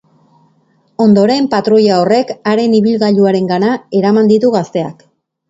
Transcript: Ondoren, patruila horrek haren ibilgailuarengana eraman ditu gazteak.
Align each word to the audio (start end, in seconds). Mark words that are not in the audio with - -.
Ondoren, 1.03 1.49
patruila 1.51 1.99
horrek 2.05 2.33
haren 2.53 2.73
ibilgailuarengana 2.79 3.71
eraman 4.01 4.35
ditu 4.35 4.53
gazteak. 4.59 5.07